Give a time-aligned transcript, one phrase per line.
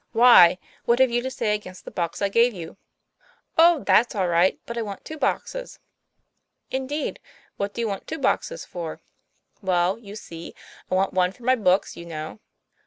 [0.23, 0.57] 'Why?
[0.85, 3.73] What have you to say against the box I gave you?" TOM PLA YFAIR.
[3.75, 4.59] 47; 'Oh, that's all right!
[4.65, 5.77] but I want two boxes."
[6.27, 7.19] * Indeed!
[7.57, 8.99] what do you want two boxes for?"
[9.61, 10.55] 'Well, you see,
[10.89, 12.39] I want one for my books, you know."